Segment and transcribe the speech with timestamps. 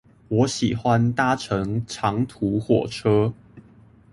[0.29, 3.31] 我喜歡搭乘長途火車